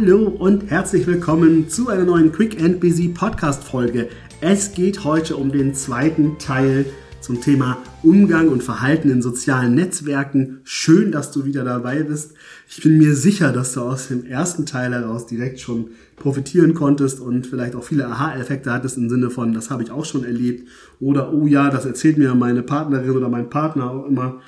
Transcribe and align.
Hallo 0.00 0.28
und 0.28 0.70
herzlich 0.70 1.06
willkommen 1.06 1.68
zu 1.68 1.90
einer 1.90 2.04
neuen 2.04 2.32
Quick 2.32 2.58
and 2.62 2.80
Busy 2.80 3.08
Podcast 3.08 3.62
Folge. 3.62 4.08
Es 4.40 4.72
geht 4.72 5.04
heute 5.04 5.36
um 5.36 5.52
den 5.52 5.74
zweiten 5.74 6.38
Teil 6.38 6.86
zum 7.20 7.42
Thema 7.42 7.76
Umgang 8.02 8.48
und 8.48 8.62
Verhalten 8.62 9.10
in 9.10 9.20
sozialen 9.20 9.74
Netzwerken. 9.74 10.60
Schön, 10.64 11.12
dass 11.12 11.32
du 11.32 11.44
wieder 11.44 11.64
dabei 11.64 12.02
bist. 12.02 12.32
Ich 12.66 12.82
bin 12.82 12.96
mir 12.96 13.14
sicher, 13.14 13.52
dass 13.52 13.74
du 13.74 13.82
aus 13.82 14.08
dem 14.08 14.24
ersten 14.24 14.64
Teil 14.64 14.94
heraus 14.94 15.26
direkt 15.26 15.60
schon 15.60 15.90
profitieren 16.16 16.72
konntest 16.72 17.20
und 17.20 17.46
vielleicht 17.46 17.74
auch 17.74 17.84
viele 17.84 18.06
Aha-Effekte 18.06 18.72
hattest 18.72 18.96
im 18.96 19.10
Sinne 19.10 19.28
von, 19.28 19.52
das 19.52 19.68
habe 19.68 19.82
ich 19.82 19.90
auch 19.90 20.06
schon 20.06 20.24
erlebt 20.24 20.66
oder 20.98 21.30
oh 21.30 21.46
ja, 21.46 21.68
das 21.68 21.84
erzählt 21.84 22.16
mir 22.16 22.34
meine 22.34 22.62
Partnerin 22.62 23.10
oder 23.10 23.28
mein 23.28 23.50
Partner 23.50 23.90
auch 23.90 24.06
immer. 24.06 24.40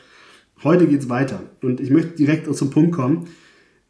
Heute 0.64 0.86
geht's 0.86 1.10
weiter 1.10 1.42
und 1.60 1.78
ich 1.78 1.90
möchte 1.90 2.16
direkt 2.16 2.52
zum 2.56 2.70
Punkt 2.70 2.92
kommen. 2.92 3.26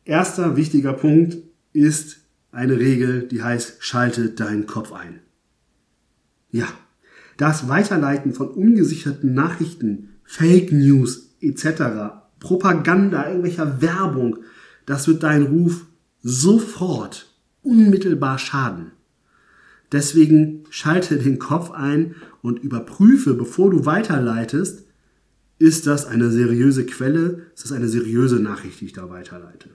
Erster 0.04 0.56
wichtiger 0.56 0.94
Punkt 0.94 1.36
ist 1.72 2.18
eine 2.50 2.78
Regel, 2.78 3.26
die 3.28 3.42
heißt, 3.42 3.76
schalte 3.80 4.30
deinen 4.30 4.66
Kopf 4.66 4.92
ein. 4.92 5.20
Ja, 6.50 6.68
das 7.38 7.68
Weiterleiten 7.68 8.34
von 8.34 8.48
ungesicherten 8.48 9.34
Nachrichten, 9.34 10.10
Fake 10.24 10.70
News 10.70 11.34
etc., 11.40 12.20
Propaganda, 12.38 13.28
irgendwelcher 13.28 13.80
Werbung, 13.80 14.38
das 14.84 15.06
wird 15.08 15.22
deinen 15.22 15.46
Ruf 15.46 15.86
sofort 16.22 17.32
unmittelbar 17.62 18.38
schaden. 18.38 18.92
Deswegen 19.92 20.64
schalte 20.70 21.18
den 21.18 21.38
Kopf 21.38 21.70
ein 21.70 22.14
und 22.40 22.58
überprüfe, 22.58 23.34
bevor 23.34 23.70
du 23.70 23.84
weiterleitest, 23.84 24.86
ist 25.58 25.86
das 25.86 26.06
eine 26.06 26.30
seriöse 26.30 26.86
Quelle, 26.86 27.46
ist 27.54 27.64
das 27.64 27.72
eine 27.72 27.88
seriöse 27.88 28.40
Nachricht, 28.40 28.80
die 28.80 28.86
ich 28.86 28.92
da 28.92 29.08
weiterleite. 29.10 29.68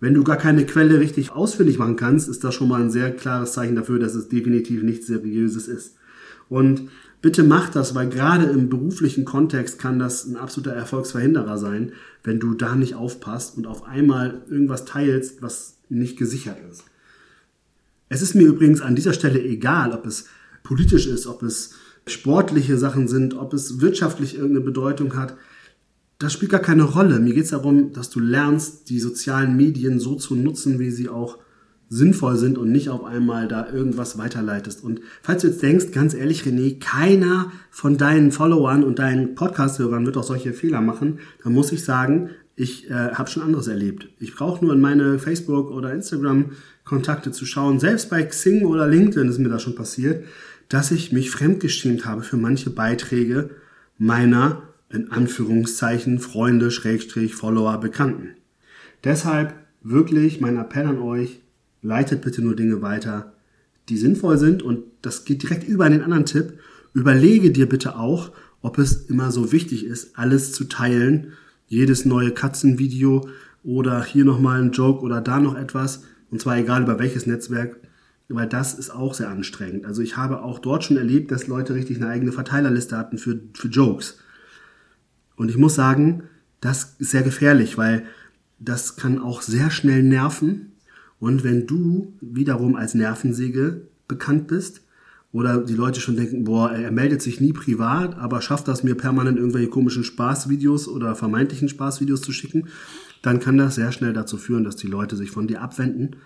Wenn 0.00 0.14
du 0.14 0.24
gar 0.24 0.38
keine 0.38 0.64
Quelle 0.64 0.98
richtig 0.98 1.30
ausfindig 1.30 1.78
machen 1.78 1.96
kannst, 1.96 2.28
ist 2.28 2.42
das 2.42 2.54
schon 2.54 2.68
mal 2.68 2.80
ein 2.80 2.90
sehr 2.90 3.14
klares 3.14 3.52
Zeichen 3.52 3.76
dafür, 3.76 3.98
dass 3.98 4.14
es 4.14 4.28
definitiv 4.28 4.82
nichts 4.82 5.06
Seriöses 5.06 5.68
ist. 5.68 5.96
Und 6.48 6.88
bitte 7.20 7.44
mach 7.44 7.68
das, 7.68 7.94
weil 7.94 8.08
gerade 8.08 8.46
im 8.46 8.70
beruflichen 8.70 9.26
Kontext 9.26 9.78
kann 9.78 9.98
das 9.98 10.26
ein 10.26 10.36
absoluter 10.36 10.72
Erfolgsverhinderer 10.72 11.58
sein, 11.58 11.92
wenn 12.24 12.40
du 12.40 12.54
da 12.54 12.74
nicht 12.74 12.94
aufpasst 12.94 13.56
und 13.58 13.66
auf 13.66 13.84
einmal 13.84 14.42
irgendwas 14.48 14.86
teilst, 14.86 15.42
was 15.42 15.76
nicht 15.90 16.18
gesichert 16.18 16.56
ist. 16.70 16.84
Es 18.08 18.22
ist 18.22 18.34
mir 18.34 18.46
übrigens 18.46 18.80
an 18.80 18.96
dieser 18.96 19.12
Stelle 19.12 19.40
egal, 19.42 19.92
ob 19.92 20.06
es 20.06 20.26
politisch 20.62 21.06
ist, 21.06 21.26
ob 21.26 21.42
es 21.42 21.74
sportliche 22.06 22.78
Sachen 22.78 23.06
sind, 23.06 23.34
ob 23.34 23.52
es 23.52 23.80
wirtschaftlich 23.80 24.34
irgendeine 24.34 24.64
Bedeutung 24.64 25.14
hat 25.14 25.36
das 26.20 26.34
spielt 26.34 26.52
gar 26.52 26.60
keine 26.60 26.82
Rolle. 26.82 27.18
Mir 27.18 27.32
geht 27.32 27.44
es 27.44 27.50
darum, 27.50 27.92
dass 27.94 28.10
du 28.10 28.20
lernst, 28.20 28.90
die 28.90 29.00
sozialen 29.00 29.56
Medien 29.56 29.98
so 29.98 30.14
zu 30.14 30.36
nutzen, 30.36 30.78
wie 30.78 30.90
sie 30.90 31.08
auch 31.08 31.38
sinnvoll 31.88 32.36
sind 32.36 32.58
und 32.58 32.70
nicht 32.70 32.90
auf 32.90 33.04
einmal 33.04 33.48
da 33.48 33.72
irgendwas 33.72 34.18
weiterleitest. 34.18 34.84
Und 34.84 35.00
falls 35.22 35.42
du 35.42 35.48
jetzt 35.48 35.62
denkst, 35.62 35.92
ganz 35.92 36.12
ehrlich, 36.12 36.42
René, 36.42 36.78
keiner 36.78 37.50
von 37.70 37.96
deinen 37.96 38.32
Followern 38.32 38.84
und 38.84 38.98
deinen 38.98 39.34
Podcast-Hörern 39.34 40.04
wird 40.04 40.18
auch 40.18 40.22
solche 40.22 40.52
Fehler 40.52 40.82
machen, 40.82 41.20
dann 41.42 41.54
muss 41.54 41.72
ich 41.72 41.84
sagen, 41.84 42.30
ich 42.54 42.90
äh, 42.90 43.12
habe 43.14 43.30
schon 43.30 43.42
anderes 43.42 43.66
erlebt. 43.66 44.10
Ich 44.20 44.34
brauche 44.34 44.62
nur 44.62 44.74
in 44.74 44.80
meine 44.80 45.18
Facebook- 45.18 45.70
oder 45.70 45.92
Instagram-Kontakte 45.94 47.32
zu 47.32 47.46
schauen. 47.46 47.80
Selbst 47.80 48.10
bei 48.10 48.22
Xing 48.22 48.66
oder 48.66 48.86
LinkedIn 48.86 49.28
ist 49.30 49.38
mir 49.38 49.48
das 49.48 49.62
schon 49.62 49.74
passiert, 49.74 50.26
dass 50.68 50.90
ich 50.90 51.12
mich 51.12 51.30
fremdgeschämt 51.30 52.04
habe 52.04 52.22
für 52.22 52.36
manche 52.36 52.68
Beiträge 52.68 53.50
meiner 53.96 54.69
in 54.90 55.10
Anführungszeichen 55.10 56.18
Freunde, 56.18 56.70
Schrägstrich, 56.70 57.34
Follower, 57.34 57.78
Bekannten. 57.78 58.30
Deshalb 59.04 59.54
wirklich 59.82 60.40
mein 60.40 60.58
Appell 60.58 60.86
an 60.86 60.98
euch, 60.98 61.40
leitet 61.82 62.20
bitte 62.22 62.42
nur 62.42 62.56
Dinge 62.56 62.82
weiter, 62.82 63.32
die 63.88 63.96
sinnvoll 63.96 64.36
sind 64.36 64.62
und 64.62 64.84
das 65.02 65.24
geht 65.24 65.42
direkt 65.42 65.66
über 65.66 65.86
in 65.86 65.92
den 65.92 66.02
anderen 66.02 66.26
Tipp. 66.26 66.58
Überlege 66.92 67.50
dir 67.50 67.68
bitte 67.68 67.96
auch, 67.96 68.32
ob 68.62 68.78
es 68.78 69.06
immer 69.06 69.30
so 69.30 69.52
wichtig 69.52 69.86
ist, 69.86 70.18
alles 70.18 70.52
zu 70.52 70.64
teilen, 70.64 71.32
jedes 71.66 72.04
neue 72.04 72.32
Katzenvideo 72.32 73.28
oder 73.62 74.04
hier 74.04 74.24
nochmal 74.24 74.60
ein 74.60 74.72
Joke 74.72 75.02
oder 75.02 75.20
da 75.20 75.40
noch 75.40 75.56
etwas, 75.56 76.02
und 76.30 76.40
zwar 76.40 76.58
egal 76.58 76.82
über 76.82 76.98
welches 76.98 77.26
Netzwerk, 77.26 77.76
weil 78.28 78.46
das 78.46 78.74
ist 78.74 78.90
auch 78.90 79.14
sehr 79.14 79.28
anstrengend. 79.28 79.86
Also 79.86 80.02
ich 80.02 80.16
habe 80.16 80.42
auch 80.42 80.58
dort 80.58 80.84
schon 80.84 80.96
erlebt, 80.96 81.30
dass 81.30 81.46
Leute 81.46 81.74
richtig 81.74 81.96
eine 81.96 82.08
eigene 82.08 82.32
Verteilerliste 82.32 82.96
hatten 82.96 83.18
für, 83.18 83.40
für 83.54 83.68
Jokes. 83.68 84.18
Und 85.40 85.48
ich 85.48 85.56
muss 85.56 85.74
sagen, 85.74 86.24
das 86.60 86.96
ist 86.98 87.12
sehr 87.12 87.22
gefährlich, 87.22 87.78
weil 87.78 88.02
das 88.58 88.96
kann 88.96 89.18
auch 89.18 89.40
sehr 89.40 89.70
schnell 89.70 90.02
nerven. 90.02 90.72
Und 91.18 91.44
wenn 91.44 91.66
du 91.66 92.12
wiederum 92.20 92.76
als 92.76 92.92
Nervensäge 92.92 93.88
bekannt 94.06 94.48
bist, 94.48 94.82
oder 95.32 95.56
die 95.56 95.74
Leute 95.74 95.98
schon 95.98 96.16
denken, 96.16 96.44
boah, 96.44 96.72
er 96.72 96.90
meldet 96.90 97.22
sich 97.22 97.40
nie 97.40 97.54
privat, 97.54 98.18
aber 98.18 98.42
schafft 98.42 98.68
das 98.68 98.82
mir 98.82 98.94
permanent 98.96 99.38
irgendwelche 99.38 99.70
komischen 99.70 100.04
Spaßvideos 100.04 100.88
oder 100.88 101.14
vermeintlichen 101.14 101.70
Spaßvideos 101.70 102.20
zu 102.20 102.32
schicken, 102.32 102.68
dann 103.22 103.40
kann 103.40 103.56
das 103.56 103.76
sehr 103.76 103.92
schnell 103.92 104.12
dazu 104.12 104.36
führen, 104.36 104.64
dass 104.64 104.76
die 104.76 104.88
Leute 104.88 105.16
sich 105.16 105.30
von 105.30 105.46
dir 105.46 105.62
abwenden. 105.62 106.16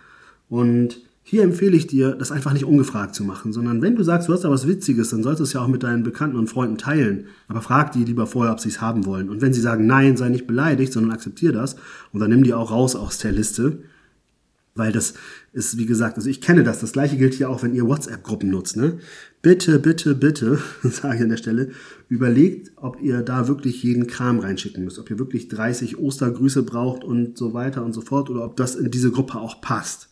Und 0.48 1.02
hier 1.26 1.42
empfehle 1.42 1.74
ich 1.74 1.86
dir, 1.86 2.12
das 2.12 2.30
einfach 2.30 2.52
nicht 2.52 2.66
ungefragt 2.66 3.14
zu 3.14 3.24
machen, 3.24 3.54
sondern 3.54 3.80
wenn 3.80 3.96
du 3.96 4.02
sagst, 4.02 4.28
du 4.28 4.34
hast 4.34 4.44
da 4.44 4.50
was 4.50 4.68
Witziges, 4.68 5.08
dann 5.08 5.22
solltest 5.22 5.40
du 5.40 5.44
es 5.44 5.52
ja 5.54 5.62
auch 5.62 5.68
mit 5.68 5.82
deinen 5.82 6.02
Bekannten 6.02 6.36
und 6.36 6.50
Freunden 6.50 6.76
teilen. 6.76 7.28
Aber 7.48 7.62
frag 7.62 7.92
die 7.92 8.04
lieber 8.04 8.26
vorher, 8.26 8.52
ob 8.52 8.60
sie 8.60 8.68
es 8.68 8.82
haben 8.82 9.06
wollen. 9.06 9.30
Und 9.30 9.40
wenn 9.40 9.54
sie 9.54 9.62
sagen, 9.62 9.86
nein, 9.86 10.18
sei 10.18 10.28
nicht 10.28 10.46
beleidigt, 10.46 10.92
sondern 10.92 11.12
akzeptiere 11.12 11.54
das 11.54 11.76
und 12.12 12.20
dann 12.20 12.28
nimm 12.28 12.44
die 12.44 12.52
auch 12.52 12.70
raus 12.70 12.94
aus 12.94 13.16
der 13.16 13.32
Liste. 13.32 13.84
Weil 14.74 14.92
das 14.92 15.14
ist, 15.54 15.78
wie 15.78 15.86
gesagt, 15.86 16.16
also 16.16 16.28
ich 16.28 16.42
kenne 16.42 16.62
das. 16.62 16.80
Das 16.80 16.92
gleiche 16.92 17.16
gilt 17.16 17.32
hier 17.32 17.48
auch, 17.48 17.62
wenn 17.62 17.74
ihr 17.74 17.86
WhatsApp-Gruppen 17.86 18.50
nutzt. 18.50 18.76
Ne? 18.76 18.98
Bitte, 19.40 19.78
bitte, 19.78 20.14
bitte, 20.14 20.58
sage 20.82 21.16
ich 21.16 21.22
an 21.22 21.30
der 21.30 21.38
Stelle, 21.38 21.70
überlegt, 22.10 22.72
ob 22.76 23.00
ihr 23.00 23.22
da 23.22 23.48
wirklich 23.48 23.82
jeden 23.82 24.08
Kram 24.08 24.40
reinschicken 24.40 24.84
müsst. 24.84 24.98
Ob 24.98 25.10
ihr 25.10 25.18
wirklich 25.18 25.48
30 25.48 25.96
Ostergrüße 25.98 26.64
braucht 26.64 27.02
und 27.02 27.38
so 27.38 27.54
weiter 27.54 27.82
und 27.82 27.94
so 27.94 28.02
fort 28.02 28.28
oder 28.28 28.44
ob 28.44 28.56
das 28.56 28.74
in 28.74 28.90
diese 28.90 29.10
Gruppe 29.10 29.38
auch 29.38 29.62
passt. 29.62 30.10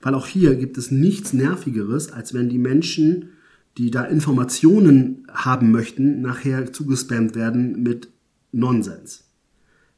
Weil 0.00 0.14
auch 0.14 0.26
hier 0.26 0.54
gibt 0.54 0.78
es 0.78 0.90
nichts 0.90 1.32
Nervigeres, 1.32 2.12
als 2.12 2.34
wenn 2.34 2.48
die 2.48 2.58
Menschen, 2.58 3.30
die 3.76 3.90
da 3.90 4.04
Informationen 4.04 5.26
haben 5.32 5.70
möchten, 5.70 6.20
nachher 6.20 6.72
zugespammt 6.72 7.34
werden 7.34 7.82
mit 7.82 8.08
Nonsens. 8.52 9.24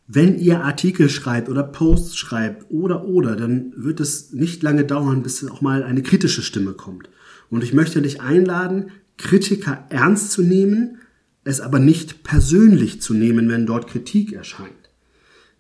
Wenn 0.07 0.39
ihr 0.39 0.65
Artikel 0.65 1.09
schreibt 1.09 1.49
oder 1.49 1.63
Posts 1.63 2.17
schreibt 2.17 2.71
oder 2.71 3.05
oder, 3.05 3.37
dann 3.37 3.73
wird 3.77 4.01
es 4.01 4.33
nicht 4.33 4.63
lange 4.63 4.85
dauern, 4.85 5.23
bis 5.23 5.49
auch 5.49 5.61
mal 5.61 5.85
eine 5.85 6.03
kritische 6.03 6.43
Stimme 6.43 6.73
kommt. 6.73 7.09
Und 7.49 7.63
ich 7.63 7.73
möchte 7.75 8.03
dich 8.03 8.21
einladen, 8.21 8.91
Kritiker 9.19 9.87
ernst 9.89 10.33
zu 10.33 10.43
nehmen, 10.43 10.99
es 11.45 11.61
aber 11.61 11.79
nicht 11.79 12.25
persönlich 12.25 13.01
zu 13.01 13.15
nehmen, 13.15 13.49
wenn 13.49 13.67
dort 13.67 13.87
Kritik 13.87 14.33
erscheint. 14.33 14.91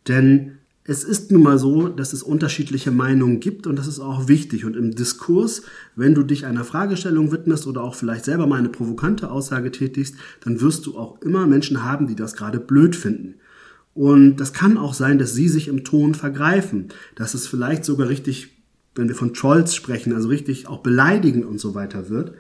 Denn 0.09 0.59
es 0.85 1.05
ist 1.05 1.31
nun 1.31 1.43
mal 1.43 1.59
so, 1.59 1.89
dass 1.89 2.13
es 2.13 2.23
unterschiedliche 2.23 2.91
Meinungen 2.91 3.39
gibt 3.41 3.67
und 3.67 3.77
das 3.77 3.87
ist 3.87 4.01
auch 4.01 4.29
wichtig. 4.29 4.65
Und 4.65 4.77
im 4.77 4.95
Diskurs, 4.95 5.63
wenn 5.95 6.15
du 6.15 6.23
dich 6.23 6.47
einer 6.47 6.65
Fragestellung 6.65 7.33
widmest 7.33 7.67
oder 7.67 7.83
auch 7.83 7.95
vielleicht 7.95 8.25
selber 8.25 8.47
mal 8.47 8.59
eine 8.59 8.71
provokante 8.71 9.31
Aussage 9.31 9.71
tätigst, 9.71 10.15
dann 10.43 10.61
wirst 10.61 10.87
du 10.87 10.97
auch 10.97 11.21
immer 11.21 11.47
Menschen 11.47 11.85
haben, 11.85 12.07
die 12.07 12.17
das 12.17 12.35
gerade 12.35 12.59
blöd 12.59 12.97
finden. 12.97 13.35
Und 13.93 14.37
das 14.37 14.53
kann 14.53 14.79
auch 14.79 14.95
sein, 14.95 15.19
dass 15.19 15.35
sie 15.35 15.49
sich 15.49 15.69
im 15.69 15.85
Ton 15.85 16.15
vergreifen, 16.15 16.89
dass 17.15 17.35
es 17.35 17.47
vielleicht 17.47 17.85
sogar 17.85 18.09
richtig, 18.09 18.49
wenn 18.95 19.09
wir 19.09 19.15
von 19.15 19.35
Trolls 19.35 19.75
sprechen, 19.75 20.15
also 20.15 20.29
richtig 20.29 20.67
auch 20.67 20.83
beleidigend 20.83 21.45
und 21.45 21.61
so 21.61 21.75
weiter 21.75 22.09
wird. 22.09 22.33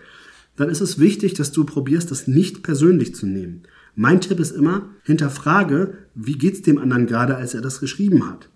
Dann 0.56 0.71
ist 0.71 0.81
es 0.81 0.99
wichtig, 0.99 1.34
dass 1.34 1.53
du 1.53 1.65
probierst, 1.65 2.11
das 2.11 2.27
nicht 2.27 2.62
persönlich 2.62 3.15
zu 3.15 3.27
nehmen. 3.27 3.62
Mein 3.97 4.21
Tipp 4.21 4.41
ist 4.41 4.53
immer, 4.53 4.89
hinterfrage, 5.03 5.95
wie 6.26 6.38
geht's 6.38 6.62
dem 6.62 6.78
anderen 6.78 7.06
gerade, 7.06 7.37
als 7.37 7.55
er 7.55 7.61
das 7.61 7.81
geschrieben 7.81 8.28
hat. 8.28 8.49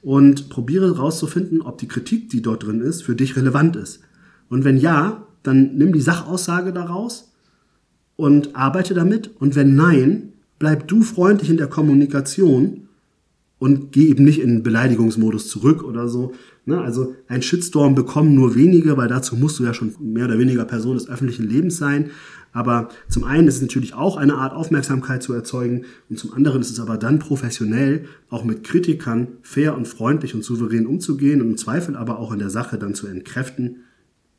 Und 0.00 0.48
probiere 0.48 0.94
herauszufinden, 0.94 1.62
ob 1.62 1.78
die 1.78 1.88
Kritik, 1.88 2.28
die 2.30 2.42
dort 2.42 2.64
drin 2.64 2.80
ist, 2.80 3.02
für 3.02 3.14
dich 3.14 3.36
relevant 3.36 3.76
ist. 3.76 4.00
Und 4.48 4.64
wenn 4.64 4.76
ja, 4.76 5.26
dann 5.42 5.76
nimm 5.76 5.92
die 5.92 6.00
Sachaussage 6.00 6.72
daraus 6.72 7.32
und 8.16 8.56
arbeite 8.56 8.94
damit. 8.94 9.30
Und 9.38 9.54
wenn 9.54 9.74
nein, 9.74 10.32
bleib 10.58 10.88
du 10.88 11.02
freundlich 11.02 11.50
in 11.50 11.56
der 11.56 11.68
Kommunikation 11.68 12.88
und 13.58 13.92
geh 13.92 14.08
eben 14.08 14.24
nicht 14.24 14.40
in 14.40 14.62
Beleidigungsmodus 14.62 15.48
zurück 15.48 15.84
oder 15.84 16.08
so. 16.08 16.32
Ne? 16.64 16.80
Also 16.80 17.14
ein 17.28 17.42
Shitstorm 17.42 17.94
bekommen 17.94 18.34
nur 18.34 18.56
wenige, 18.56 18.96
weil 18.96 19.08
dazu 19.08 19.36
musst 19.36 19.58
du 19.58 19.64
ja 19.64 19.72
schon 19.72 19.94
mehr 20.00 20.24
oder 20.24 20.38
weniger 20.38 20.64
Person 20.64 20.94
des 20.94 21.08
öffentlichen 21.08 21.48
Lebens 21.48 21.76
sein. 21.76 22.10
Aber 22.52 22.88
zum 23.08 23.24
einen 23.24 23.48
ist 23.48 23.56
es 23.56 23.62
natürlich 23.62 23.94
auch 23.94 24.16
eine 24.16 24.34
Art 24.34 24.52
Aufmerksamkeit 24.52 25.22
zu 25.22 25.32
erzeugen 25.32 25.86
und 26.10 26.18
zum 26.18 26.34
anderen 26.34 26.60
ist 26.60 26.70
es 26.70 26.80
aber 26.80 26.98
dann 26.98 27.18
professionell, 27.18 28.04
auch 28.28 28.44
mit 28.44 28.62
Kritikern 28.62 29.28
fair 29.42 29.74
und 29.74 29.88
freundlich 29.88 30.34
und 30.34 30.44
souverän 30.44 30.86
umzugehen 30.86 31.40
und 31.40 31.48
im 31.48 31.56
Zweifel 31.56 31.96
aber 31.96 32.18
auch 32.18 32.30
in 32.30 32.38
der 32.38 32.50
Sache 32.50 32.78
dann 32.78 32.94
zu 32.94 33.06
entkräften. 33.06 33.84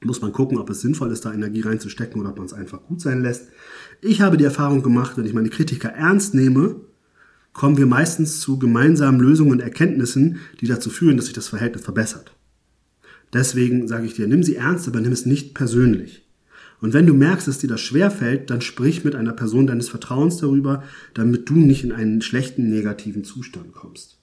Muss 0.02 0.22
man 0.22 0.32
gucken, 0.32 0.60
ob 0.60 0.70
es 0.70 0.82
sinnvoll 0.82 1.12
ist, 1.12 1.26
da 1.26 1.34
Energie 1.34 1.62
reinzustecken 1.62 2.22
oder 2.22 2.30
ob 2.30 2.38
man 2.38 2.46
es 2.46 2.54
einfach 2.54 2.84
gut 2.84 3.02
sein 3.02 3.24
lässt. 3.24 3.48
Ich 4.02 4.22
habe 4.22 4.38
die 4.38 4.44
Erfahrung 4.44 4.84
gemacht, 4.84 5.18
wenn 5.18 5.26
ich 5.26 5.34
meine 5.34 5.50
Kritiker 5.50 5.90
ernst 5.90 6.36
nehme, 6.36 6.82
kommen 7.54 7.78
wir 7.78 7.86
meistens 7.86 8.40
zu 8.40 8.60
gemeinsamen 8.60 9.20
Lösungen 9.20 9.52
und 9.52 9.62
Erkenntnissen, 9.62 10.40
die 10.60 10.68
dazu 10.68 10.90
führen, 10.90 11.18
dass 11.18 11.28
sich 11.28 11.36
das 11.36 11.48
Verhältnis 11.48 11.84
verbessert. 11.84 12.36
Deswegen 13.32 13.88
sage 13.88 14.06
ich 14.06 14.14
dir, 14.14 14.28
nimm 14.28 14.44
sie 14.44 14.56
ernst, 14.56 14.88
aber 14.88 15.02
nimm 15.02 15.12
es 15.12 15.26
nicht 15.26 15.56
persönlich. 15.56 16.23
Und 16.84 16.92
wenn 16.92 17.08
du 17.08 17.14
merkst, 17.14 17.48
dass 17.48 17.60
dir 17.60 17.70
das 17.70 17.80
schwerfällt, 17.80 18.50
dann 18.50 18.60
sprich 18.60 19.06
mit 19.06 19.16
einer 19.16 19.32
Person 19.32 19.68
deines 19.68 19.88
Vertrauens 19.88 20.36
darüber, 20.36 20.84
damit 21.14 21.48
du 21.48 21.54
nicht 21.54 21.86
in 21.86 21.94
einen 21.94 22.22
schlechten, 22.22 22.70
negativen 22.70 23.24
Zustand 23.24 23.72
kommst. 23.72 24.20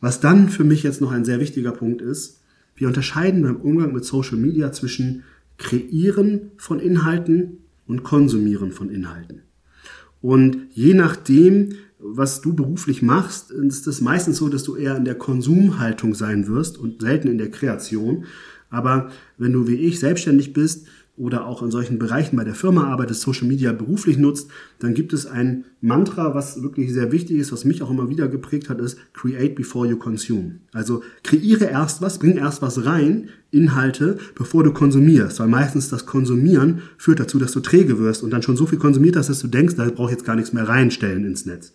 Was 0.00 0.20
dann 0.20 0.48
für 0.48 0.64
mich 0.64 0.82
jetzt 0.82 1.02
noch 1.02 1.12
ein 1.12 1.26
sehr 1.26 1.40
wichtiger 1.40 1.72
Punkt 1.72 2.00
ist, 2.00 2.40
wir 2.74 2.88
unterscheiden 2.88 3.42
beim 3.42 3.56
Umgang 3.56 3.92
mit 3.92 4.06
Social 4.06 4.38
Media 4.38 4.72
zwischen 4.72 5.24
Kreieren 5.58 6.52
von 6.56 6.80
Inhalten 6.80 7.58
und 7.86 8.02
Konsumieren 8.02 8.72
von 8.72 8.88
Inhalten. 8.88 9.42
Und 10.22 10.56
je 10.72 10.94
nachdem, 10.94 11.74
was 12.02 12.40
du 12.40 12.52
beruflich 12.52 13.00
machst, 13.00 13.50
ist 13.50 13.86
es 13.86 14.00
meistens 14.00 14.38
so, 14.38 14.48
dass 14.48 14.64
du 14.64 14.76
eher 14.76 14.96
in 14.96 15.04
der 15.04 15.14
Konsumhaltung 15.14 16.14
sein 16.14 16.48
wirst 16.48 16.76
und 16.76 17.00
selten 17.00 17.28
in 17.28 17.38
der 17.38 17.50
Kreation. 17.50 18.24
Aber 18.70 19.10
wenn 19.38 19.52
du 19.52 19.68
wie 19.68 19.76
ich 19.76 20.00
selbstständig 20.00 20.52
bist 20.52 20.86
oder 21.16 21.46
auch 21.46 21.62
in 21.62 21.70
solchen 21.70 21.98
Bereichen 21.98 22.36
bei 22.36 22.44
der 22.44 22.54
Firma 22.54 22.84
arbeitest, 22.84 23.20
Social 23.20 23.46
Media 23.46 23.72
beruflich 23.72 24.16
nutzt, 24.16 24.50
dann 24.78 24.94
gibt 24.94 25.12
es 25.12 25.26
ein 25.26 25.64
Mantra, 25.80 26.34
was 26.34 26.62
wirklich 26.62 26.92
sehr 26.92 27.12
wichtig 27.12 27.36
ist, 27.36 27.52
was 27.52 27.64
mich 27.64 27.82
auch 27.82 27.90
immer 27.90 28.08
wieder 28.08 28.28
geprägt 28.28 28.70
hat, 28.70 28.80
ist 28.80 28.98
Create 29.12 29.54
before 29.54 29.86
you 29.86 29.96
consume. 29.96 30.60
Also 30.72 31.02
kreiere 31.22 31.66
erst 31.66 32.00
was, 32.00 32.18
bring 32.18 32.38
erst 32.38 32.62
was 32.62 32.84
rein, 32.84 33.28
Inhalte, 33.50 34.18
bevor 34.34 34.64
du 34.64 34.72
konsumierst, 34.72 35.38
weil 35.38 35.48
meistens 35.48 35.90
das 35.90 36.06
Konsumieren 36.06 36.80
führt 36.96 37.20
dazu, 37.20 37.38
dass 37.38 37.52
du 37.52 37.60
träge 37.60 37.98
wirst 37.98 38.22
und 38.22 38.30
dann 38.30 38.42
schon 38.42 38.56
so 38.56 38.66
viel 38.66 38.78
konsumiert 38.78 39.16
hast, 39.16 39.28
dass 39.28 39.40
du 39.40 39.48
denkst, 39.48 39.76
da 39.76 39.88
brauche 39.90 40.08
ich 40.08 40.16
jetzt 40.16 40.24
gar 40.24 40.36
nichts 40.36 40.54
mehr 40.54 40.66
reinstellen 40.66 41.26
ins 41.26 41.44
Netz. 41.44 41.74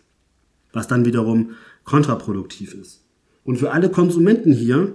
Was 0.73 0.87
dann 0.87 1.05
wiederum 1.05 1.51
kontraproduktiv 1.83 2.73
ist. 2.73 3.03
Und 3.43 3.57
für 3.57 3.71
alle 3.71 3.89
Konsumenten 3.89 4.51
hier 4.51 4.93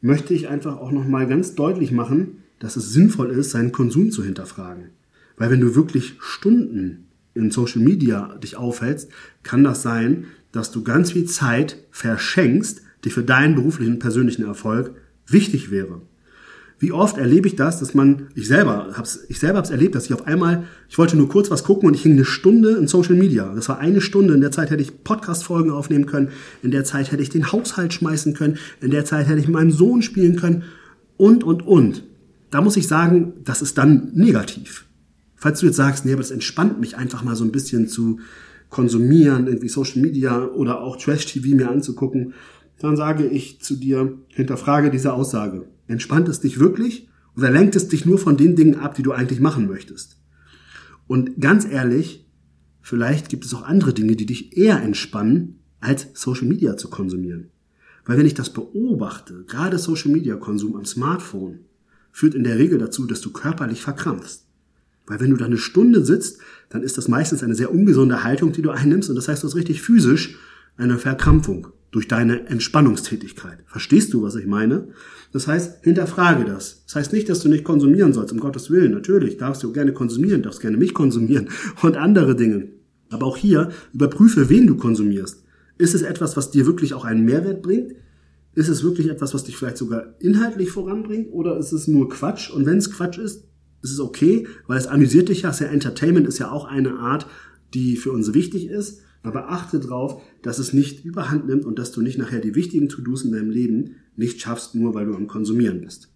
möchte 0.00 0.34
ich 0.34 0.48
einfach 0.48 0.76
auch 0.76 0.92
nochmal 0.92 1.26
ganz 1.26 1.54
deutlich 1.54 1.90
machen, 1.90 2.42
dass 2.58 2.76
es 2.76 2.92
sinnvoll 2.92 3.30
ist, 3.30 3.50
seinen 3.50 3.72
Konsum 3.72 4.10
zu 4.10 4.22
hinterfragen. 4.22 4.90
Weil 5.36 5.50
wenn 5.50 5.60
du 5.60 5.74
wirklich 5.74 6.16
Stunden 6.20 7.06
in 7.34 7.50
Social 7.50 7.82
Media 7.82 8.36
dich 8.36 8.56
aufhältst, 8.56 9.10
kann 9.42 9.64
das 9.64 9.82
sein, 9.82 10.26
dass 10.52 10.70
du 10.70 10.84
ganz 10.84 11.12
viel 11.12 11.24
Zeit 11.24 11.78
verschenkst, 11.90 12.82
die 13.04 13.10
für 13.10 13.22
deinen 13.22 13.54
beruflichen 13.54 13.98
persönlichen 13.98 14.44
Erfolg 14.44 14.92
wichtig 15.26 15.70
wäre. 15.70 16.02
Wie 16.78 16.92
oft 16.92 17.16
erlebe 17.16 17.46
ich 17.46 17.56
das, 17.56 17.78
dass 17.78 17.94
man, 17.94 18.28
ich 18.34 18.48
selber 18.48 18.88
hab's, 18.94 19.20
ich 19.28 19.38
selber 19.38 19.58
hab's 19.58 19.70
erlebt, 19.70 19.94
dass 19.94 20.06
ich 20.06 20.12
auf 20.12 20.26
einmal, 20.26 20.64
ich 20.88 20.98
wollte 20.98 21.16
nur 21.16 21.28
kurz 21.28 21.50
was 21.50 21.64
gucken 21.64 21.86
und 21.88 21.94
ich 21.94 22.02
hing 22.02 22.12
eine 22.12 22.24
Stunde 22.24 22.72
in 22.72 22.88
Social 22.88 23.14
Media. 23.14 23.52
Das 23.54 23.68
war 23.68 23.78
eine 23.78 24.00
Stunde. 24.00 24.34
In 24.34 24.40
der 24.40 24.50
Zeit 24.50 24.70
hätte 24.70 24.82
ich 24.82 25.04
Podcast-Folgen 25.04 25.70
aufnehmen 25.70 26.06
können. 26.06 26.30
In 26.62 26.72
der 26.72 26.84
Zeit 26.84 27.12
hätte 27.12 27.22
ich 27.22 27.30
den 27.30 27.52
Haushalt 27.52 27.94
schmeißen 27.94 28.34
können. 28.34 28.58
In 28.80 28.90
der 28.90 29.04
Zeit 29.04 29.28
hätte 29.28 29.38
ich 29.38 29.46
mit 29.46 29.54
meinem 29.54 29.70
Sohn 29.70 30.02
spielen 30.02 30.36
können. 30.36 30.64
Und, 31.16 31.44
und, 31.44 31.66
und. 31.66 32.02
Da 32.50 32.60
muss 32.60 32.76
ich 32.76 32.88
sagen, 32.88 33.34
das 33.44 33.62
ist 33.62 33.78
dann 33.78 34.10
negativ. 34.14 34.84
Falls 35.36 35.60
du 35.60 35.66
jetzt 35.66 35.76
sagst, 35.76 36.04
nee, 36.04 36.12
aber 36.12 36.22
das 36.22 36.30
entspannt 36.30 36.80
mich 36.80 36.96
einfach 36.96 37.22
mal 37.22 37.36
so 37.36 37.44
ein 37.44 37.52
bisschen 37.52 37.88
zu 37.88 38.18
konsumieren, 38.68 39.46
irgendwie 39.46 39.68
Social 39.68 40.02
Media 40.02 40.44
oder 40.46 40.80
auch 40.80 40.96
Trash-TV 40.96 41.54
mir 41.54 41.70
anzugucken, 41.70 42.34
dann 42.80 42.96
sage 42.96 43.26
ich 43.26 43.60
zu 43.60 43.76
dir, 43.76 44.18
hinterfrage 44.28 44.90
diese 44.90 45.12
Aussage. 45.12 45.66
Entspannt 45.86 46.28
es 46.28 46.40
dich 46.40 46.58
wirklich 46.58 47.08
oder 47.36 47.50
lenkt 47.50 47.76
es 47.76 47.88
dich 47.88 48.06
nur 48.06 48.18
von 48.18 48.36
den 48.36 48.56
Dingen 48.56 48.76
ab, 48.76 48.94
die 48.94 49.02
du 49.02 49.12
eigentlich 49.12 49.40
machen 49.40 49.66
möchtest? 49.66 50.16
Und 51.06 51.40
ganz 51.40 51.66
ehrlich, 51.66 52.26
vielleicht 52.80 53.28
gibt 53.28 53.44
es 53.44 53.54
auch 53.54 53.62
andere 53.62 53.92
Dinge, 53.92 54.16
die 54.16 54.26
dich 54.26 54.56
eher 54.56 54.80
entspannen, 54.82 55.60
als 55.80 56.08
Social 56.14 56.46
Media 56.46 56.76
zu 56.76 56.88
konsumieren. 56.88 57.50
Weil 58.06 58.18
wenn 58.18 58.26
ich 58.26 58.34
das 58.34 58.50
beobachte, 58.50 59.44
gerade 59.46 59.78
Social 59.78 60.12
Media 60.12 60.36
Konsum 60.36 60.76
am 60.76 60.84
Smartphone, 60.84 61.60
führt 62.12 62.34
in 62.34 62.44
der 62.44 62.58
Regel 62.58 62.78
dazu, 62.78 63.06
dass 63.06 63.20
du 63.20 63.32
körperlich 63.32 63.82
verkrampfst. 63.82 64.46
Weil 65.06 65.20
wenn 65.20 65.30
du 65.30 65.36
da 65.36 65.46
eine 65.46 65.58
Stunde 65.58 66.04
sitzt, 66.04 66.38
dann 66.70 66.82
ist 66.82 66.96
das 66.96 67.08
meistens 67.08 67.42
eine 67.42 67.54
sehr 67.54 67.72
ungesunde 67.72 68.24
Haltung, 68.24 68.52
die 68.52 68.62
du 68.62 68.70
einnimmst 68.70 69.10
und 69.10 69.16
das 69.16 69.28
heißt, 69.28 69.42
du 69.42 69.48
hast 69.48 69.56
richtig 69.56 69.82
physisch 69.82 70.38
eine 70.76 70.98
Verkrampfung 70.98 71.68
durch 71.94 72.08
deine 72.08 72.48
Entspannungstätigkeit. 72.48 73.58
Verstehst 73.66 74.12
du, 74.12 74.22
was 74.24 74.34
ich 74.34 74.46
meine? 74.46 74.88
Das 75.32 75.46
heißt, 75.46 75.84
hinterfrage 75.84 76.44
das. 76.44 76.82
Das 76.86 76.96
heißt 76.96 77.12
nicht, 77.12 77.28
dass 77.28 77.38
du 77.38 77.48
nicht 77.48 77.62
konsumieren 77.62 78.12
sollst, 78.12 78.32
um 78.32 78.40
Gottes 78.40 78.68
Willen. 78.68 78.90
Natürlich 78.90 79.36
darfst 79.36 79.62
du 79.62 79.72
gerne 79.72 79.92
konsumieren, 79.92 80.42
darfst 80.42 80.60
gerne 80.60 80.76
mich 80.76 80.92
konsumieren 80.92 81.50
und 81.82 81.96
andere 81.96 82.34
Dinge. 82.34 82.66
Aber 83.10 83.26
auch 83.26 83.36
hier 83.36 83.70
überprüfe, 83.92 84.50
wen 84.50 84.66
du 84.66 84.76
konsumierst. 84.76 85.44
Ist 85.78 85.94
es 85.94 86.02
etwas, 86.02 86.36
was 86.36 86.50
dir 86.50 86.66
wirklich 86.66 86.94
auch 86.94 87.04
einen 87.04 87.24
Mehrwert 87.24 87.62
bringt? 87.62 87.92
Ist 88.56 88.68
es 88.68 88.82
wirklich 88.82 89.08
etwas, 89.08 89.32
was 89.32 89.44
dich 89.44 89.56
vielleicht 89.56 89.76
sogar 89.76 90.16
inhaltlich 90.18 90.72
voranbringt? 90.72 91.28
Oder 91.30 91.58
ist 91.58 91.70
es 91.70 91.86
nur 91.86 92.08
Quatsch? 92.08 92.50
Und 92.50 92.66
wenn 92.66 92.78
es 92.78 92.90
Quatsch 92.90 93.18
ist, 93.18 93.44
ist 93.82 93.92
es 93.92 94.00
okay, 94.00 94.48
weil 94.66 94.78
es 94.78 94.88
amüsiert 94.88 95.28
dich 95.28 95.42
ja. 95.42 95.52
ja 95.52 95.66
Entertainment 95.66 96.26
ist 96.26 96.40
ja 96.40 96.50
auch 96.50 96.64
eine 96.64 96.94
Art, 96.98 97.28
die 97.72 97.94
für 97.94 98.10
uns 98.10 98.34
wichtig 98.34 98.66
ist. 98.66 99.00
Aber 99.24 99.50
achte 99.50 99.80
darauf, 99.80 100.22
dass 100.42 100.58
es 100.58 100.72
nicht 100.74 101.04
überhand 101.04 101.46
nimmt 101.46 101.64
und 101.64 101.78
dass 101.78 101.90
du 101.90 102.02
nicht 102.02 102.18
nachher 102.18 102.40
die 102.40 102.54
wichtigen 102.54 102.88
To-Dos 102.88 103.24
in 103.24 103.32
deinem 103.32 103.50
Leben 103.50 103.96
nicht 104.16 104.40
schaffst, 104.40 104.74
nur 104.74 104.94
weil 104.94 105.06
du 105.06 105.14
am 105.14 105.26
Konsumieren 105.26 105.80
bist. 105.80 106.12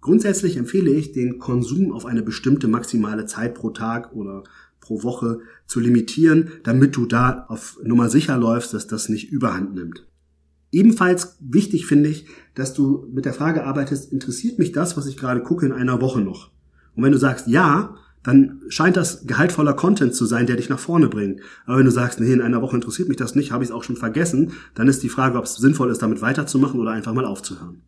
Grundsätzlich 0.00 0.56
empfehle 0.56 0.90
ich, 0.90 1.12
den 1.12 1.38
Konsum 1.38 1.92
auf 1.92 2.04
eine 2.04 2.22
bestimmte 2.22 2.68
maximale 2.68 3.24
Zeit 3.24 3.54
pro 3.54 3.70
Tag 3.70 4.12
oder 4.14 4.44
pro 4.80 5.02
Woche 5.02 5.38
zu 5.66 5.80
limitieren, 5.80 6.50
damit 6.64 6.96
du 6.96 7.06
da 7.06 7.46
auf 7.48 7.78
Nummer 7.84 8.10
sicher 8.10 8.36
läufst, 8.36 8.74
dass 8.74 8.86
das 8.88 9.08
nicht 9.08 9.30
überhand 9.30 9.74
nimmt. 9.74 10.06
Ebenfalls 10.72 11.38
wichtig 11.40 11.86
finde 11.86 12.10
ich, 12.10 12.26
dass 12.54 12.74
du 12.74 13.08
mit 13.12 13.24
der 13.26 13.32
Frage 13.32 13.64
arbeitest, 13.64 14.12
interessiert 14.12 14.58
mich 14.58 14.72
das, 14.72 14.96
was 14.96 15.06
ich 15.06 15.16
gerade 15.16 15.40
gucke, 15.40 15.64
in 15.64 15.72
einer 15.72 16.00
Woche 16.00 16.20
noch? 16.20 16.50
Und 16.96 17.04
wenn 17.04 17.12
du 17.12 17.18
sagst 17.18 17.46
ja, 17.46 17.96
dann 18.24 18.62
scheint 18.68 18.96
das 18.96 19.26
gehaltvoller 19.26 19.74
Content 19.74 20.14
zu 20.14 20.24
sein, 20.24 20.46
der 20.46 20.56
dich 20.56 20.70
nach 20.70 20.78
vorne 20.78 21.08
bringt. 21.08 21.40
Aber 21.66 21.78
wenn 21.78 21.84
du 21.84 21.90
sagst, 21.90 22.20
nee, 22.20 22.32
in 22.32 22.40
einer 22.40 22.62
Woche 22.62 22.74
interessiert 22.74 23.08
mich 23.08 23.18
das 23.18 23.34
nicht, 23.34 23.52
habe 23.52 23.62
ich 23.62 23.70
es 23.70 23.74
auch 23.74 23.84
schon 23.84 23.96
vergessen, 23.96 24.52
dann 24.74 24.88
ist 24.88 25.02
die 25.02 25.10
Frage, 25.10 25.38
ob 25.38 25.44
es 25.44 25.56
sinnvoll 25.56 25.90
ist, 25.90 26.02
damit 26.02 26.22
weiterzumachen 26.22 26.80
oder 26.80 26.90
einfach 26.90 27.12
mal 27.12 27.26
aufzuhören. 27.26 27.82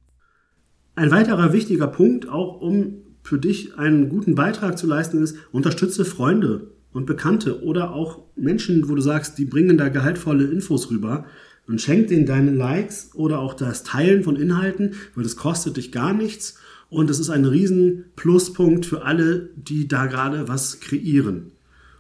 Ein 0.95 1.11
weiterer 1.11 1.53
wichtiger 1.53 1.87
Punkt, 1.87 2.29
auch 2.29 2.61
um 2.61 3.03
für 3.23 3.39
dich 3.39 3.79
einen 3.79 4.09
guten 4.09 4.35
Beitrag 4.35 4.79
zu 4.79 4.87
leisten, 4.87 5.23
ist, 5.23 5.37
unterstütze 5.53 6.05
Freunde 6.05 6.71
und 6.93 7.07
Bekannte 7.07 7.63
oder 7.63 7.93
auch 7.93 8.21
Menschen, 8.37 8.89
wo 8.89 8.95
du 8.95 9.01
sagst, 9.01 9.39
die 9.39 9.47
bringen 9.47 9.79
da 9.79 9.89
gehaltvolle 9.89 10.45
Infos 10.45 10.91
rüber 10.91 11.25
und 11.67 11.81
schenk 11.81 12.09
denen 12.09 12.27
deine 12.27 12.53
Likes 12.53 13.11
oder 13.15 13.41
auch 13.41 13.55
das 13.55 13.83
Teilen 13.83 14.23
von 14.23 14.37
Inhalten, 14.37 14.95
weil 15.15 15.25
das 15.25 15.37
kostet 15.37 15.77
dich 15.79 15.93
gar 15.93 16.13
nichts 16.13 16.59
und 16.89 17.11
es 17.11 17.19
ist 17.19 17.31
ein 17.31 17.45
riesen 17.45 18.05
Pluspunkt 18.17 18.87
für 18.87 19.05
alle, 19.05 19.51
die 19.57 19.89
da 19.89 20.07
gerade 20.07 20.49
was 20.49 20.81
kreieren. 20.81 21.53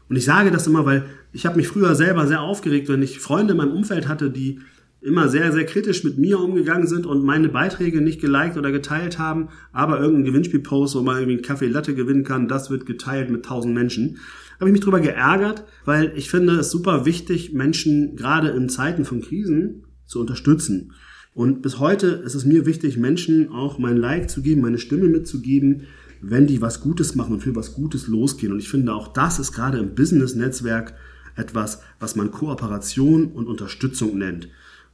Und 0.09 0.17
ich 0.17 0.25
sage 0.25 0.51
das 0.51 0.67
immer, 0.67 0.87
weil 0.87 1.05
ich 1.33 1.47
habe 1.47 1.57
mich 1.57 1.69
früher 1.69 1.95
selber 1.95 2.27
sehr 2.27 2.41
aufgeregt, 2.41 2.89
wenn 2.89 3.03
ich 3.03 3.19
Freunde 3.19 3.53
in 3.53 3.59
meinem 3.59 3.73
Umfeld 3.73 4.09
hatte, 4.09 4.31
die 4.31 4.61
immer 5.01 5.29
sehr, 5.29 5.53
sehr 5.53 5.67
kritisch 5.67 6.05
mit 6.05 6.19
mir 6.19 6.41
umgegangen 6.41 6.87
sind 6.87 7.07
und 7.07 7.25
meine 7.25 7.49
Beiträge 7.49 8.01
nicht 8.01 8.21
geliked 8.21 8.57
oder 8.57 8.73
geteilt 8.73 9.19
haben, 9.19 9.49
aber 9.73 10.01
irgendein 10.01 10.25
Gewinnspielpost, 10.25 10.95
wo 10.97 11.03
man 11.03 11.17
irgendwie 11.17 11.35
einen 11.35 11.43
Kaffee 11.43 11.69
Latte 11.69 11.95
gewinnen 11.95 12.25
kann, 12.25 12.49
das 12.49 12.71
wird 12.71 12.87
geteilt 12.87 13.31
mit 13.31 13.45
tausend 13.45 13.75
Menschen. 13.75 14.19
Habe 14.59 14.71
ich 14.71 14.73
mich 14.73 14.81
darüber 14.81 15.01
geärgert, 15.01 15.65
weil 15.85 16.13
ich 16.17 16.31
finde 16.31 16.55
es 16.55 16.71
super 16.71 17.05
wichtig, 17.05 17.53
Menschen 17.53 18.17
gerade 18.17 18.49
in 18.49 18.69
Zeiten 18.69 19.05
von 19.05 19.21
Krisen 19.21 19.85
zu 20.07 20.21
unterstützen. 20.21 20.93
Und 21.37 21.61
bis 21.61 21.79
heute 21.79 22.07
ist 22.07 22.35
es 22.35 22.47
mir 22.47 22.65
wichtig, 22.65 22.97
Menschen 22.97 23.53
auch 23.53 23.79
mein 23.79 23.99
Like 23.99 24.31
zu 24.31 24.41
geben, 24.41 24.63
meine 24.63 24.79
Stimme 24.79 25.07
mitzugeben, 25.07 25.83
wenn 26.23 26.47
die 26.47 26.63
was 26.63 26.81
Gutes 26.81 27.15
machen 27.15 27.35
und 27.35 27.43
für 27.43 27.55
was 27.55 27.75
Gutes 27.75 28.09
losgehen. 28.09 28.55
Und 28.55 28.59
ich 28.59 28.71
finde 28.71 28.95
auch 28.95 29.09
das 29.09 29.39
ist 29.39 29.53
gerade 29.53 29.77
im 29.77 29.95
Business-Netzwerk 29.95 30.95
etwas, 31.37 31.83
was 32.01 32.17
man 32.17 32.31
Kooperation 32.31 33.27
und 33.27 33.49
Unterstützung 33.49 34.17
nennt. 34.17 34.49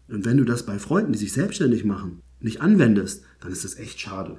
Und 0.09 0.25
wenn 0.25 0.37
du 0.37 0.43
das 0.43 0.67
bei 0.67 0.81
Freunden, 0.81 1.13
die 1.13 1.19
sich 1.21 1.33
selbstständig 1.33 1.85
machen, 1.85 2.23
nicht 2.41 2.61
anwendest, 2.61 3.23
dann 3.39 3.53
ist 3.53 3.65
das 3.65 3.79
echt 3.79 4.01
schade. 4.01 4.37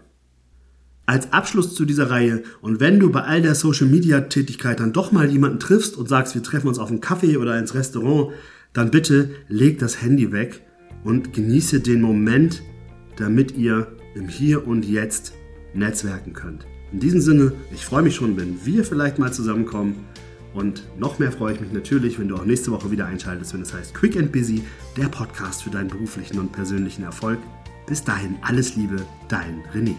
Als 1.05 1.31
Abschluss 1.31 1.73
zu 1.73 1.85
dieser 1.85 2.09
Reihe 2.09 2.43
und 2.59 2.81
wenn 2.81 2.99
du 2.99 3.13
bei 3.13 3.21
all 3.21 3.41
der 3.41 3.55
Social 3.55 3.87
Media 3.87 4.19
Tätigkeit 4.19 4.81
dann 4.81 4.91
doch 4.91 5.13
mal 5.13 5.31
jemanden 5.31 5.59
triffst 5.61 5.95
und 5.95 6.09
sagst, 6.09 6.35
wir 6.35 6.43
treffen 6.43 6.67
uns 6.67 6.79
auf 6.79 6.89
einen 6.89 6.99
Kaffee 6.99 7.37
oder 7.37 7.57
ins 7.57 7.75
Restaurant, 7.75 8.33
dann 8.73 8.91
bitte 8.91 9.29
leg 9.47 9.79
das 9.79 10.01
Handy 10.01 10.33
weg 10.33 10.63
und 11.03 11.33
genieße 11.33 11.79
den 11.79 12.01
Moment, 12.01 12.63
damit 13.17 13.57
ihr 13.57 13.87
im 14.15 14.27
Hier 14.27 14.67
und 14.67 14.85
Jetzt 14.85 15.33
netzwerken 15.73 16.33
könnt. 16.33 16.65
In 16.91 16.99
diesem 16.99 17.21
Sinne, 17.21 17.53
ich 17.73 17.83
freue 17.85 18.03
mich 18.03 18.15
schon, 18.15 18.37
wenn 18.37 18.65
wir 18.65 18.83
vielleicht 18.83 19.17
mal 19.19 19.33
zusammenkommen. 19.33 20.05
Und 20.53 20.83
noch 20.99 21.17
mehr 21.17 21.31
freue 21.31 21.55
ich 21.55 21.61
mich 21.61 21.71
natürlich, 21.71 22.19
wenn 22.19 22.27
du 22.27 22.35
auch 22.35 22.45
nächste 22.45 22.71
Woche 22.71 22.91
wieder 22.91 23.07
einschaltest, 23.07 23.55
wenn 23.55 23.63
es 23.63 23.73
heißt 23.73 23.95
Quick 23.95 24.17
and 24.17 24.31
Busy, 24.31 24.61
der 24.95 25.07
Podcast 25.07 25.63
für 25.63 25.71
deinen 25.71 25.87
beruflichen 25.87 26.37
und 26.37 26.51
persönlichen 26.51 27.03
Erfolg. 27.03 27.39
Bis 27.87 28.03
dahin 28.03 28.35
alles 28.43 28.75
Liebe, 28.75 28.97
dein 29.29 29.63
René. 29.73 29.95